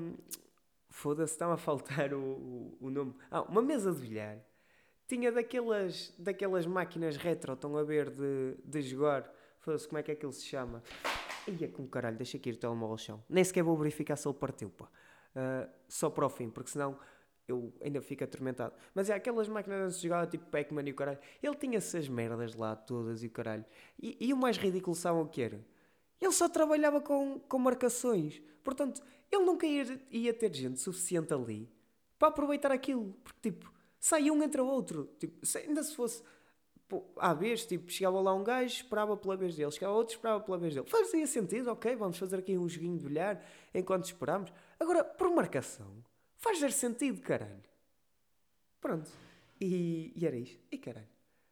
Foda-se, 0.88 1.32
está-me 1.32 1.54
a 1.54 1.56
faltar 1.56 2.14
o, 2.14 2.20
o, 2.20 2.78
o 2.82 2.90
nome. 2.90 3.14
Ah, 3.30 3.42
uma 3.42 3.60
mesa 3.60 3.92
de 3.92 4.00
bilhar. 4.00 4.38
tinha 5.08 5.32
daquelas, 5.32 6.14
daquelas 6.18 6.66
máquinas 6.66 7.16
retro, 7.16 7.54
estão 7.54 7.76
a 7.76 7.82
ver, 7.82 8.10
de, 8.10 8.56
de 8.64 8.82
jogar. 8.82 9.28
Foda-se, 9.58 9.88
como 9.88 9.98
é 9.98 10.02
que 10.02 10.12
é 10.12 10.14
que 10.14 10.24
ele 10.24 10.32
se 10.32 10.44
chama? 10.44 10.82
Ia 11.48 11.68
com 11.68 11.86
caralho, 11.86 12.16
deixa 12.16 12.36
aqui 12.36 12.50
o 12.50 12.56
telemóvel 12.56 12.92
ao 12.92 12.98
chão. 12.98 13.24
Nem 13.28 13.42
sequer 13.42 13.62
vou 13.62 13.76
verificar 13.76 14.16
se 14.16 14.28
ele 14.28 14.34
partiu, 14.34 14.70
pá. 14.70 14.88
Ah, 15.34 15.68
só 15.88 16.08
para 16.08 16.26
o 16.26 16.28
fim, 16.28 16.48
porque 16.48 16.70
senão 16.70 16.98
eu 17.46 17.72
ainda 17.82 18.00
fico 18.00 18.24
atormentado. 18.24 18.74
Mas 18.94 19.10
é 19.10 19.14
aquelas 19.14 19.48
máquinas 19.48 19.96
de 19.96 20.02
jogar, 20.04 20.26
tipo 20.26 20.46
Pac-Man 20.46 20.82
e 20.86 20.90
o 20.92 20.94
caralho. 20.94 21.18
Ele 21.42 21.54
tinha 21.54 21.78
essas 21.78 22.08
merdas 22.08 22.54
lá 22.54 22.74
todas 22.74 23.22
e 23.22 23.26
o 23.26 23.30
caralho. 23.30 23.64
E, 24.00 24.16
e 24.20 24.32
o 24.32 24.36
mais 24.36 24.56
ridículo, 24.56 24.94
sabem 24.96 25.22
o 25.22 25.26
que 25.26 25.42
era? 25.42 25.64
Ele 26.20 26.32
só 26.32 26.48
trabalhava 26.48 27.00
com, 27.00 27.38
com 27.40 27.58
marcações. 27.58 28.40
Portanto, 28.62 29.02
ele 29.30 29.44
nunca 29.44 29.66
ia, 29.66 30.00
ia 30.10 30.32
ter 30.32 30.54
gente 30.54 30.80
suficiente 30.80 31.34
ali 31.34 31.68
para 32.18 32.28
aproveitar 32.28 32.72
aquilo. 32.72 33.14
Porque, 33.22 33.50
tipo, 33.50 33.70
sai 34.00 34.30
um 34.30 34.42
entre 34.42 34.60
o 34.60 34.66
outro. 34.66 35.10
Tipo, 35.18 35.44
se- 35.44 35.58
ainda 35.58 35.82
se 35.82 35.94
fosse 35.94 36.22
pô, 36.88 37.04
à 37.16 37.34
vez, 37.34 37.66
tipo, 37.66 37.90
chegava 37.90 38.20
lá 38.20 38.32
um 38.34 38.42
gajo, 38.44 38.74
esperava 38.74 39.16
pela 39.16 39.36
vez 39.36 39.54
dele, 39.56 39.70
chegava 39.70 39.92
outro, 39.94 40.14
esperava 40.14 40.42
pela 40.42 40.56
vez 40.56 40.74
dele. 40.74 40.86
Fazia 40.88 41.26
sentido, 41.26 41.70
ok, 41.70 41.94
vamos 41.96 42.16
fazer 42.18 42.36
aqui 42.38 42.56
um 42.56 42.68
joguinho 42.68 42.96
de 42.96 43.04
bilhar 43.04 43.42
enquanto 43.74 44.04
esperamos. 44.04 44.52
Agora, 44.78 45.04
por 45.04 45.30
marcação, 45.30 45.92
faz 46.38 46.58
zero 46.58 46.72
sentido, 46.72 47.20
caralho. 47.20 47.62
Pronto. 48.80 49.10
E, 49.60 50.12
e 50.14 50.26
era 50.26 50.36
isto. 50.36 50.62
E 50.70 50.78
caralho, 50.78 51.08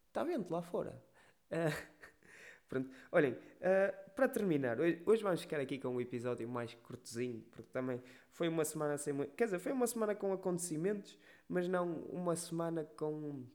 está 0.09 0.23
vento 0.25 0.53
lá 0.53 0.63
fora. 0.63 1.03
Ah, 1.51 1.73
pronto. 2.69 2.91
Olhem, 3.11 3.37
ah, 3.61 3.93
para 4.15 4.29
terminar, 4.29 4.79
hoje, 4.79 5.03
hoje 5.07 5.23
vamos 5.23 5.41
ficar 5.41 5.61
aqui 5.61 5.79
com 5.79 5.89
um 5.89 6.01
episódio 6.01 6.49
mais 6.49 6.75
curtozinho, 6.75 7.43
porque 7.51 7.71
também 7.73 8.03
foi 8.31 8.49
uma 8.49 8.65
semana 8.65 8.99
sem 8.99 9.13
muito. 9.13 9.35
Quer 9.35 9.45
dizer, 9.45 9.59
foi 9.59 9.73
uma 9.73 9.87
semana 9.87 10.15
com 10.15 10.33
acontecimentos, 10.33 11.19
mas 11.49 11.69
não 11.69 12.03
uma 12.05 12.37
semana 12.37 12.85
com, 12.97 13.47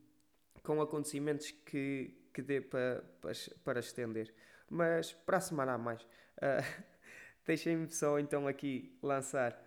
com 0.63 0.81
acontecimentos 0.81 1.51
que, 1.51 2.17
que 2.33 2.41
dê 2.41 2.61
para, 2.61 3.03
para, 3.21 3.33
para 3.63 3.79
estender. 3.79 4.33
Mas 4.69 5.13
para 5.13 5.37
a 5.37 5.41
semana 5.41 5.73
há 5.73 5.77
mais. 5.77 6.05
Ah, 6.41 6.63
Deixem-me 7.45 7.87
só 7.89 8.19
então 8.19 8.45
aqui 8.45 8.97
lançar 9.01 9.57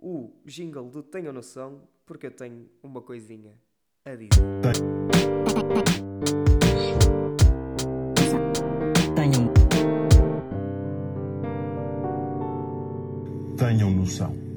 o 0.00 0.32
jingle 0.44 0.88
do 0.90 1.02
Tenham 1.02 1.32
Noção, 1.32 1.82
porque 2.06 2.26
eu 2.26 2.30
tenho 2.30 2.68
uma 2.82 3.02
coisinha 3.02 3.54
a 4.04 4.14
dizer. 4.14 4.30
Tenham. 9.14 9.52
Tenham 13.56 13.90
noção. 13.90 14.50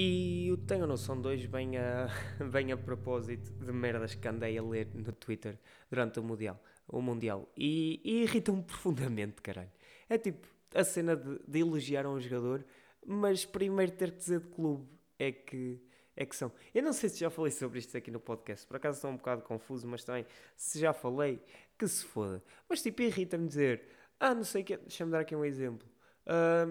E 0.00 0.48
o 0.52 0.56
Tenho 0.56 0.86
Noção 0.86 1.20
2 1.20 1.46
vem 1.46 1.76
a, 1.76 2.06
vem 2.38 2.70
a 2.70 2.76
propósito 2.76 3.50
de 3.52 3.72
merdas 3.72 4.14
que 4.14 4.28
andei 4.28 4.56
a 4.56 4.62
ler 4.62 4.88
no 4.94 5.10
Twitter 5.12 5.58
durante 5.90 6.20
o 6.20 6.22
Mundial. 6.22 6.62
O 6.86 7.02
mundial. 7.02 7.48
E, 7.56 8.00
e 8.04 8.22
irritam-me 8.22 8.62
profundamente, 8.64 9.42
caralho. 9.42 9.70
É 10.08 10.18
tipo 10.18 10.46
a 10.74 10.84
cena 10.84 11.16
de, 11.16 11.38
de 11.46 11.58
elogiar 11.60 12.06
um 12.06 12.20
jogador, 12.20 12.64
mas 13.06 13.44
primeiro 13.44 13.92
ter 13.92 14.12
que 14.12 14.18
dizer 14.18 14.40
de 14.40 14.48
clube 14.48 14.86
é 15.18 15.32
que, 15.32 15.80
é 16.16 16.26
que 16.26 16.36
são. 16.36 16.52
Eu 16.74 16.82
não 16.82 16.92
sei 16.92 17.08
se 17.08 17.18
já 17.20 17.30
falei 17.30 17.50
sobre 17.52 17.78
isto 17.78 17.96
aqui 17.96 18.10
no 18.10 18.20
podcast, 18.20 18.66
por 18.66 18.76
acaso 18.76 18.96
estou 18.98 19.10
um 19.10 19.16
bocado 19.16 19.42
confuso, 19.42 19.86
mas 19.86 20.04
também 20.04 20.26
se 20.56 20.78
já 20.78 20.92
falei, 20.92 21.40
que 21.78 21.86
se 21.88 22.04
foda. 22.04 22.42
Mas 22.68 22.82
tipo, 22.82 23.02
irrita-me 23.02 23.46
dizer, 23.48 23.82
ah, 24.20 24.34
não 24.34 24.44
sei 24.44 24.62
o 24.62 24.64
que, 24.64 24.76
deixa-me 24.76 25.10
dar 25.12 25.20
aqui 25.20 25.34
um 25.36 25.44
exemplo. 25.44 25.88
Ah, 26.26 26.66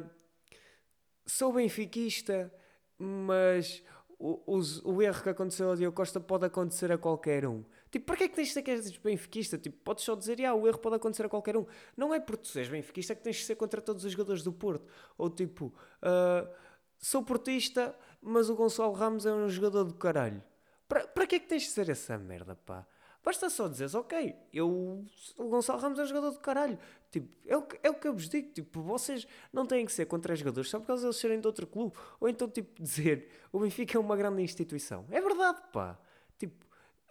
sou 1.26 1.54
benfiquista, 1.54 2.52
mas 2.98 3.84
o, 4.20 4.42
os- 4.58 4.84
o 4.84 5.02
erro 5.02 5.22
que 5.24 5.30
aconteceu 5.30 5.70
ao 5.70 5.76
Diogo 5.76 5.96
Costa 5.96 6.20
pode 6.20 6.46
acontecer 6.46 6.92
a 6.92 6.98
qualquer 6.98 7.46
um. 7.46 7.64
Tipo, 7.92 8.06
para 8.06 8.18
que 8.18 8.24
é 8.24 8.28
que 8.28 8.36
tens 8.36 8.48
de 8.50 8.54
ser 8.54 8.62
que 8.62 8.72
és 8.72 8.98
benfiquista? 8.98 9.58
Tipo, 9.58 9.78
podes 9.84 10.04
só 10.04 10.16
dizer, 10.16 10.44
ah, 10.46 10.54
o 10.54 10.68
erro 10.68 10.80
pode 10.80 10.96
acontecer 10.96 11.26
a 11.26 11.30
qualquer 11.30 11.56
um. 11.56 11.66
Não 11.96 12.14
é 12.14 12.20
porque 12.20 12.50
tu 12.50 12.60
és 12.60 12.68
benfiquista 12.68 13.16
que 13.16 13.22
tens 13.22 13.38
de 13.38 13.44
ser 13.44 13.56
contra 13.56 13.82
todos 13.82 14.04
os 14.04 14.12
jogadores 14.12 14.44
do 14.44 14.52
Porto. 14.52 14.86
Ou 15.18 15.30
tipo, 15.30 15.74
ah, 16.02 16.50
sou 16.98 17.24
portista, 17.24 17.96
mas 18.22 18.50
o 18.50 18.56
Gonçalo 18.56 18.94
Ramos 18.94 19.26
é 19.26 19.32
um 19.32 19.50
jogador 19.50 19.84
do 19.84 19.94
caralho. 19.94 20.44
Para, 20.88 21.08
para 21.08 21.28
que 21.28 21.36
é 21.36 21.40
que 21.40 21.48
tens 21.48 21.64
de 21.64 21.70
ser 21.70 21.90
essa 21.90 22.18
merda, 22.18 22.56
pá? 22.56 22.86
Basta 23.24 23.50
só 23.50 23.68
dizeres, 23.68 23.94
ok, 23.94 24.36
eu, 24.54 25.06
o 25.38 25.50
Gonçalo 25.50 25.80
Ramos 25.80 26.00
é 26.00 26.04
um 26.04 26.06
jogador 26.06 26.32
do 26.32 26.40
caralho. 26.40 26.80
Tipo, 27.12 27.28
é 27.46 27.58
o, 27.58 27.62
que, 27.62 27.80
é 27.84 27.90
o 27.90 27.94
que 27.94 28.08
eu 28.08 28.14
vos 28.14 28.30
digo. 28.30 28.54
Tipo, 28.54 28.82
vocês 28.82 29.28
não 29.52 29.66
têm 29.66 29.86
que 29.86 29.92
ser 29.92 30.06
contra 30.06 30.34
os 30.34 30.40
jogadores 30.40 30.70
só 30.70 30.80
por 30.80 30.88
causa 30.88 31.02
de 31.02 31.08
eles 31.08 31.18
serem 31.18 31.40
de 31.40 31.46
outro 31.46 31.68
clube. 31.68 31.94
Ou 32.22 32.30
então, 32.30 32.50
tipo, 32.50 32.82
dizer 32.82 33.30
o 33.52 33.60
Benfica 33.60 33.98
é 33.98 34.00
uma 34.00 34.16
grande 34.16 34.42
instituição. 34.42 35.06
É 35.12 35.20
verdade, 35.20 35.62
pá. 35.74 36.00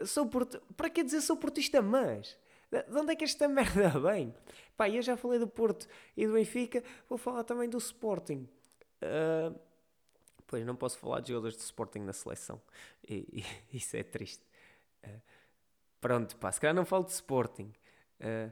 Sou 0.05 0.27
porti... 0.27 0.59
para 0.77 0.91
que 0.91 1.03
dizer 1.03 1.21
sou 1.21 1.37
portista, 1.37 1.81
mas? 1.81 2.39
De 2.71 2.83
de 2.83 2.99
onde 2.99 3.13
é 3.13 3.17
que 3.17 3.25
esta 3.25 3.49
merda 3.49 3.89
vem? 4.01 4.35
Pá, 4.77 4.89
eu 4.89 5.01
já 5.03 5.17
falei 5.17 5.39
do 5.39 5.49
Porto 5.49 5.89
e 6.17 6.27
do 6.27 6.35
Benfica, 6.35 6.83
vou 7.09 7.17
falar 7.19 7.45
também 7.45 7.69
do 7.69 7.79
Sporting. 7.79 8.47
Ah, 9.03 9.53
pois 10.47 10.65
não 10.67 10.77
posso 10.77 10.99
falar 10.99 11.21
de 11.21 11.29
jogadores 11.31 11.57
do 11.57 11.63
Sporting 11.63 12.01
na 12.01 12.13
seleção. 12.13 12.61
E, 13.09 13.43
e- 13.43 13.45
isso 13.79 13.97
é 13.97 14.03
triste. 14.03 14.45
Ah, 15.05 15.09
pronto, 16.01 16.37
pá, 16.39 16.53
se 16.53 16.61
calhar 16.61 16.75
não 16.77 16.87
falo 16.87 17.05
de 17.05 17.13
Sporting. 17.13 17.73
Ah, 18.21 18.51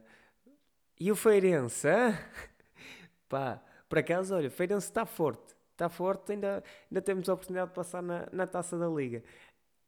e 0.99 1.11
o 1.11 1.17
Feirense, 1.17 1.89
hã? 1.89 2.17
Pá, 3.29 3.61
por 3.89 3.99
acaso, 3.99 4.35
olha, 4.35 4.49
o 4.49 4.51
Feirense 4.51 4.87
está 4.89 5.05
forte. 5.07 5.55
Está 5.73 5.89
forte, 5.89 6.33
ainda, 6.33 6.63
ainda 6.91 7.03
temos 7.03 7.29
a 7.29 7.35
oportunidade 7.35 7.71
de 7.71 7.75
passar 7.75 8.03
na, 8.03 8.29
na 8.33 8.47
taça 8.47 8.79
da 8.79 8.87
Liga. 8.89 9.23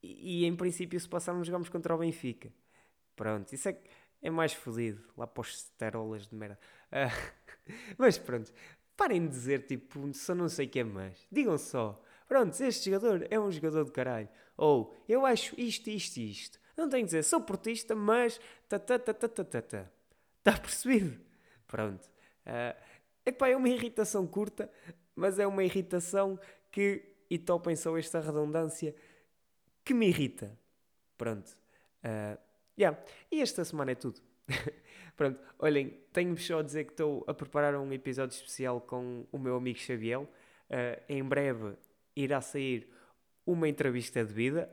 E, 0.03 0.45
em 0.45 0.55
princípio, 0.55 0.99
se 0.99 1.09
passarmos, 1.09 1.47
jogamos 1.47 1.69
contra 1.69 1.95
o 1.95 1.99
Benfica. 1.99 2.53
Pronto, 3.15 3.53
isso 3.53 3.69
é, 3.69 3.79
é 4.23 4.31
mais 4.31 4.53
fodido. 4.53 5.03
Lá 5.17 5.26
para 5.26 5.41
os 5.41 5.59
sterolas 5.59 6.29
de 6.29 6.35
merda. 6.35 6.59
Ah, 6.93 7.11
mas 7.99 8.19
pronto, 8.19 8.53
parem 8.97 9.26
de 9.26 9.29
dizer, 9.29 9.67
tipo, 9.67 10.12
só 10.15 10.35
não 10.35 10.49
sei 10.49 10.67
o 10.67 10.69
que 10.69 10.81
é 10.81 10.85
mais. 10.85 11.26
Digam 11.31 11.59
só, 11.59 12.03
pronto, 12.29 12.61
este 12.62 12.91
jogador 12.91 13.26
é 13.31 13.38
um 13.38 13.50
jogador 13.50 13.85
de 13.85 13.93
caralho. 13.93 14.29
Ou, 14.57 14.97
eu 15.09 15.26
acho 15.26 15.59
isto, 15.61 15.88
isto 15.91 16.19
e 16.19 16.31
isto. 16.31 16.59
Não 16.76 16.88
tenho 16.88 17.03
que 17.03 17.07
dizer, 17.07 17.23
sou 17.23 17.41
portista, 17.41 17.95
mas... 17.95 18.41
Ta, 18.69 18.79
ta. 18.79 18.97
Está 18.97 20.61
percebido? 20.61 21.19
Pronto. 21.67 22.09
Ah, 22.45 22.76
epá, 23.25 23.49
é 23.49 23.57
uma 23.57 23.69
irritação 23.69 24.26
curta, 24.26 24.71
mas 25.15 25.38
é 25.38 25.47
uma 25.47 25.65
irritação 25.65 26.38
que, 26.71 27.03
e 27.29 27.38
topem 27.38 27.75
só 27.75 27.97
esta 27.97 28.21
redundância, 28.21 28.95
que 29.87 29.95
me 29.95 30.09
irrita. 30.09 30.50
Pronto. 31.16 31.57
Ah, 32.02 32.37
yeah. 32.76 32.99
E 33.31 33.40
esta 33.40 33.64
semana 33.64 33.93
é 33.93 33.95
tudo. 33.95 34.21
Pronto, 35.16 35.40
olhem, 35.59 35.99
tenho-vos 36.12 36.45
só 36.45 36.59
a 36.59 36.62
dizer 36.62 36.85
que 36.85 36.93
estou 36.93 37.25
a 37.26 37.33
preparar 37.33 37.75
um 37.76 37.90
episódio 37.93 38.35
especial 38.35 38.81
com 38.81 39.25
o 39.33 39.38
meu 39.38 39.57
amigo 39.57 39.78
Xaviel. 39.78 40.28
Ah, 40.69 41.00
em 41.09 41.23
breve 41.23 41.75
irá 42.16 42.40
sair 42.40 42.93
uma 43.47 43.69
entrevista 43.69 44.25
de 44.25 44.35
vida, 44.35 44.69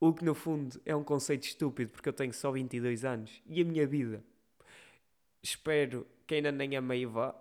o 0.00 0.14
que 0.14 0.24
no 0.24 0.34
fundo 0.34 0.80
é 0.86 0.96
um 0.96 1.04
conceito 1.04 1.44
estúpido 1.44 1.90
porque 1.90 2.08
eu 2.08 2.12
tenho 2.12 2.32
só 2.32 2.50
22 2.50 3.04
anos 3.04 3.42
e 3.44 3.60
a 3.60 3.64
minha 3.64 3.86
vida 3.86 4.24
espero 5.42 6.06
que 6.26 6.36
ainda 6.36 6.50
nem 6.50 6.76
a 6.76 6.80
meio 6.80 7.10
vá. 7.10 7.34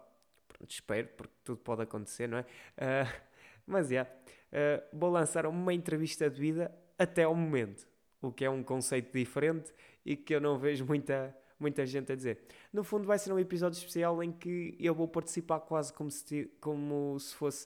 Pronto, 0.50 0.70
espero, 0.70 1.08
porque 1.16 1.34
tudo 1.46 1.60
pode 1.60 1.84
acontecer, 1.84 2.28
não 2.28 2.40
é? 2.40 2.46
Ah, 2.78 3.22
mas 3.66 3.88
já, 3.88 4.06
ah, 4.52 4.84
vou 4.92 5.10
lançar 5.10 5.46
uma 5.46 5.74
entrevista 5.74 6.30
de 6.30 6.40
vida 6.40 6.76
até 7.00 7.24
ao 7.24 7.34
momento, 7.34 7.88
o 8.22 8.32
que 8.32 8.44
é 8.44 8.50
um 8.50 8.62
conceito 8.62 9.18
diferente 9.18 9.74
e 10.06 10.16
que 10.16 10.36
eu 10.36 10.42
não 10.42 10.60
vejo 10.60 10.86
muita, 10.86 11.36
muita 11.58 11.86
gente 11.86 12.12
a 12.12 12.16
dizer. 12.16 12.42
No 12.74 12.84
fundo, 12.84 13.08
vai 13.08 13.18
ser 13.18 13.32
um 13.32 13.40
episódio 13.40 13.78
especial 13.78 14.22
em 14.22 14.32
que 14.32 14.76
eu 14.78 14.94
vou 14.94 15.08
participar 15.08 15.62
quase 15.62 15.94
como 15.94 16.12
se, 16.12 16.52
como 16.60 17.18
se 17.18 17.34
fosse 17.34 17.66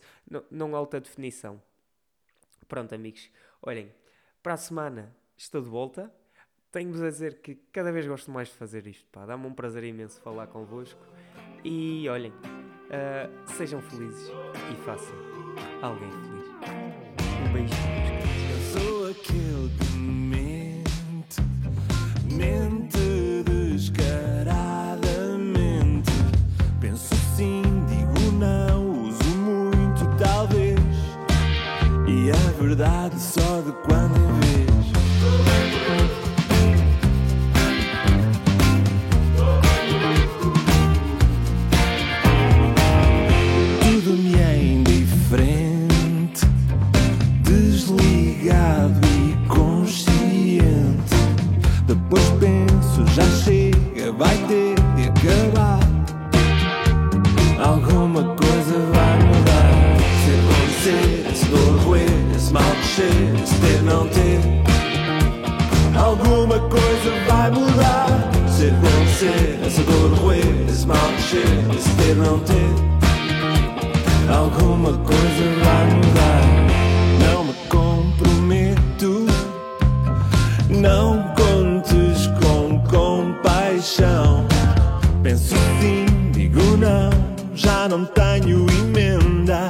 num 0.51 0.75
alta 0.75 1.01
definição. 1.01 1.61
Pronto, 2.67 2.93
amigos, 2.93 3.29
olhem, 3.61 3.91
para 4.41 4.53
a 4.53 4.57
semana 4.57 5.15
estou 5.35 5.61
de 5.61 5.69
volta. 5.69 6.13
Tenho-vos 6.71 7.01
a 7.01 7.09
dizer 7.09 7.41
que 7.41 7.55
cada 7.71 7.91
vez 7.91 8.07
gosto 8.07 8.31
mais 8.31 8.47
de 8.47 8.55
fazer 8.55 8.87
isto. 8.87 9.07
Dá-me 9.11 9.45
um 9.45 9.53
prazer 9.53 9.83
imenso 9.83 10.19
falar 10.21 10.47
convosco. 10.47 10.99
E 11.63 12.07
olhem, 12.09 12.33
ah, 12.89 13.29
sejam 13.53 13.81
felizes 13.81 14.29
e 14.29 14.75
façam 14.83 15.15
alguém 15.81 16.11
feliz. 16.11 16.47
Um 17.47 17.53
beijinho. 17.53 18.02
Verdade 32.75 33.19
só 33.19 33.61
de 33.61 33.71
quando 33.83 34.22
esse 63.43 63.55
ter 63.55 63.81
não 63.83 64.07
ter. 64.07 64.39
Alguma 65.97 66.59
coisa 66.59 67.11
vai 67.27 67.51
mudar. 67.51 68.07
Ser 68.47 68.71
bom 68.73 69.07
ser, 69.17 69.59
essa 69.65 69.81
dor 69.83 70.13
roer, 70.19 70.65
esse 70.69 70.85
mal 70.87 70.97
descer, 71.17 71.45
esse 71.75 71.89
ter 71.95 72.15
não 72.15 72.39
ter. 72.39 72.93
Alguma 74.29 74.93
coisa 74.93 75.43
vai 75.63 75.85
mudar. 75.93 76.41
Não 77.19 77.43
me 77.45 77.53
comprometo. 77.69 79.25
Não 80.69 81.23
contes 81.35 82.27
com 82.41 82.79
compaixão. 82.89 84.45
Penso 85.21 85.55
sim, 85.79 86.05
digo 86.31 86.77
não. 86.77 87.09
Já 87.55 87.87
não 87.87 88.05
tenho 88.05 88.65
emenda. 88.69 89.69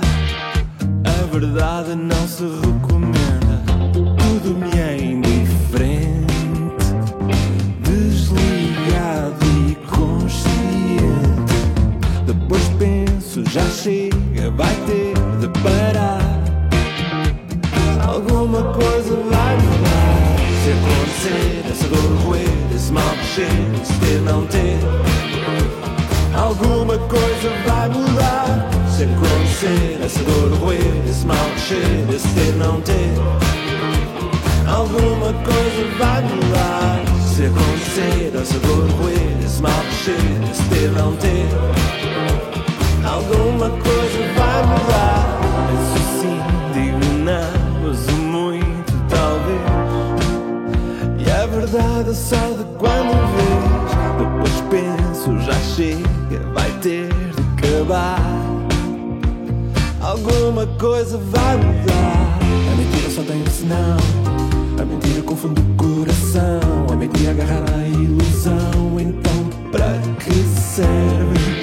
A 1.06 1.26
verdade 1.32 1.96
não 1.96 2.28
se 2.28 2.44
recomenda. 2.44 3.13
Não 32.56 32.82
ter. 32.82 33.14
Alguma 34.68 35.34
coisa 35.34 35.88
vai 35.98 36.22
mudar. 36.24 37.04
Se 37.26 37.46
acontecer, 37.46 38.32
essa 38.40 38.60
dor 38.60 38.90
roer, 38.92 39.38
esse 39.44 39.62
mal 39.62 39.72
descer, 39.90 40.18
esse 40.52 40.64
ter 40.70 40.92
não 40.92 41.16
ter. 41.16 41.48
Alguma 43.04 43.70
coisa 43.70 44.20
vai 44.38 44.64
mudar. 44.66 45.40
Penso 45.68 46.00
sim, 46.22 46.40
digo 46.74 47.06
não, 47.24 47.90
uso 47.90 48.12
muito, 48.12 48.94
talvez. 49.10 49.62
E 51.26 51.32
a 51.32 51.46
verdade 51.48 52.10
é 52.10 52.14
só 52.14 52.36
de 52.36 52.64
quando 52.78 53.14
vês. 53.36 53.84
Depois 54.20 54.62
penso, 54.70 55.40
já 55.40 55.60
chega, 55.76 56.40
vai 56.54 56.70
ter 56.82 57.08
de 57.08 57.68
acabar. 57.68 58.22
Alguma 60.02 60.68
coisa 60.78 61.18
vai 61.18 61.58
mudar. 61.58 62.43
Só 63.14 63.22
tem 63.22 63.44
um 63.44 63.46
sinal. 63.46 63.98
A 64.82 64.84
mentira 64.84 65.22
confunde 65.22 65.62
o 65.62 65.76
coração. 65.76 66.88
A 66.92 66.96
mentira 66.96 67.30
agarrar 67.30 67.64
a 67.76 67.88
ilusão. 67.88 69.00
Então, 69.00 69.70
para 69.72 70.00
que 70.18 70.34
serve? 70.34 71.63